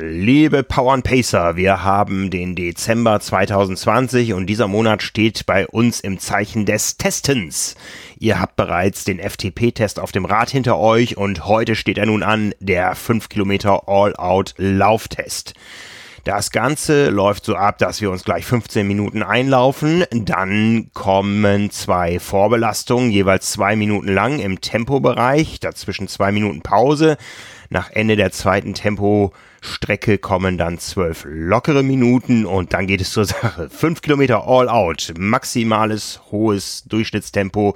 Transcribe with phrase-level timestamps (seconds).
[0.00, 5.98] Liebe Power and Pacer, wir haben den Dezember 2020 und dieser Monat steht bei uns
[5.98, 7.74] im Zeichen des Testens.
[8.16, 12.22] Ihr habt bereits den FTP-Test auf dem Rad hinter euch und heute steht er nun
[12.22, 15.54] an, der 5 Kilometer All-Out-Lauftest.
[16.22, 20.04] Das Ganze läuft so ab, dass wir uns gleich 15 Minuten einlaufen.
[20.12, 27.16] Dann kommen zwei Vorbelastungen, jeweils zwei Minuten lang im Tempobereich, dazwischen zwei Minuten Pause.
[27.68, 28.74] Nach Ende der zweiten
[29.58, 33.68] Tempo-Strecke kommen dann zwölf lockere Minuten und dann geht es zur Sache.
[33.70, 37.74] Fünf Kilometer all out, maximales hohes Durchschnittstempo.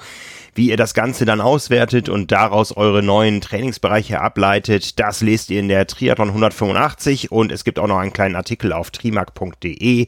[0.55, 5.61] Wie ihr das Ganze dann auswertet und daraus eure neuen Trainingsbereiche ableitet, das lest ihr
[5.61, 10.06] in der Triathlon 185 und es gibt auch noch einen kleinen Artikel auf trimark.de.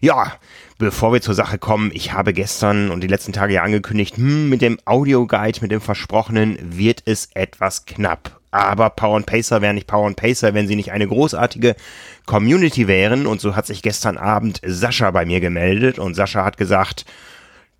[0.00, 0.32] Ja,
[0.78, 4.48] bevor wir zur Sache kommen, ich habe gestern und die letzten Tage ja angekündigt, hm,
[4.48, 9.74] mit dem Audioguide, mit dem versprochenen, wird es etwas knapp aber Power and Pacer wären
[9.74, 11.74] nicht Power and Pacer, wenn sie nicht eine großartige
[12.24, 13.26] Community wären.
[13.26, 17.04] Und so hat sich gestern Abend Sascha bei mir gemeldet und Sascha hat gesagt,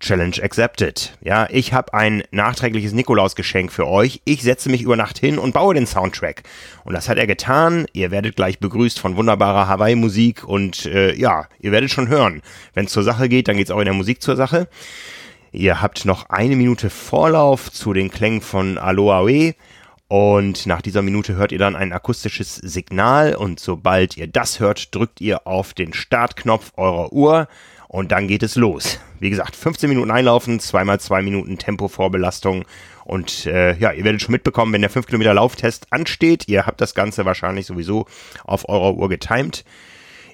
[0.01, 1.17] Challenge accepted.
[1.21, 4.21] Ja, ich habe ein nachträgliches Nikolausgeschenk für euch.
[4.25, 6.43] Ich setze mich über Nacht hin und baue den Soundtrack.
[6.83, 7.85] Und das hat er getan.
[7.93, 12.41] Ihr werdet gleich begrüßt von wunderbarer Hawaii-Musik und äh, ja, ihr werdet schon hören.
[12.73, 14.67] Wenn es zur Sache geht, dann geht es auch in der Musik zur Sache.
[15.53, 19.53] Ihr habt noch eine Minute Vorlauf zu den Klängen von Aloha.
[20.07, 24.93] Und nach dieser Minute hört ihr dann ein akustisches Signal und sobald ihr das hört,
[24.93, 27.47] drückt ihr auf den Startknopf eurer Uhr
[27.87, 28.99] und dann geht es los.
[29.19, 32.65] Wie gesagt, 15 Minuten einlaufen, zweimal zwei Minuten Tempovorbelastung
[33.03, 36.47] und äh, ja, ihr werdet schon mitbekommen, wenn der 5 Kilometer Lauftest ansteht.
[36.47, 38.05] Ihr habt das Ganze wahrscheinlich sowieso
[38.43, 39.65] auf eurer Uhr getimed.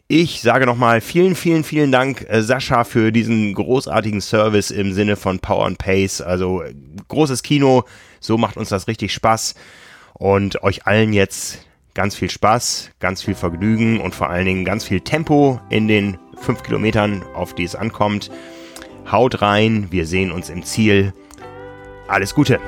[0.09, 5.15] Ich sage nochmal vielen, vielen, vielen Dank, äh, Sascha, für diesen großartigen Service im Sinne
[5.15, 6.19] von Power and Pace.
[6.19, 6.63] Also
[7.07, 7.85] großes Kino,
[8.21, 9.55] so macht uns das richtig Spaß.
[10.13, 14.85] Und euch allen jetzt ganz viel Spaß, ganz viel Vergnügen und vor allen Dingen ganz
[14.85, 18.31] viel Tempo in den fünf Kilometern, auf die es ankommt.
[19.11, 21.13] Haut rein, wir sehen uns im Ziel.
[22.07, 22.59] Alles Gute!